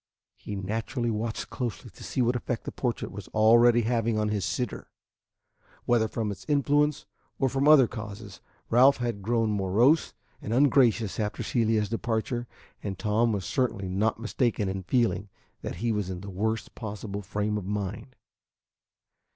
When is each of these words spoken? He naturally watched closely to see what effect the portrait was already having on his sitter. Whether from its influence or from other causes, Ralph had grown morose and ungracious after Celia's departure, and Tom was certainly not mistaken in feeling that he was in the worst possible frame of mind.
He 0.35 0.55
naturally 0.55 1.11
watched 1.11 1.51
closely 1.51 1.91
to 1.91 2.03
see 2.03 2.23
what 2.23 2.35
effect 2.35 2.63
the 2.63 2.71
portrait 2.71 3.11
was 3.11 3.27
already 3.35 3.81
having 3.81 4.17
on 4.17 4.29
his 4.29 4.43
sitter. 4.43 4.89
Whether 5.85 6.07
from 6.07 6.31
its 6.31 6.43
influence 6.49 7.05
or 7.37 7.47
from 7.49 7.67
other 7.67 7.85
causes, 7.87 8.41
Ralph 8.71 8.97
had 8.97 9.21
grown 9.21 9.55
morose 9.55 10.15
and 10.41 10.55
ungracious 10.55 11.19
after 11.19 11.43
Celia's 11.43 11.87
departure, 11.89 12.47
and 12.81 12.97
Tom 12.97 13.31
was 13.31 13.45
certainly 13.45 13.87
not 13.89 14.19
mistaken 14.19 14.67
in 14.67 14.81
feeling 14.81 15.29
that 15.61 15.75
he 15.85 15.91
was 15.91 16.09
in 16.09 16.21
the 16.21 16.31
worst 16.31 16.73
possible 16.73 17.21
frame 17.21 17.55
of 17.55 17.65
mind. 17.67 18.15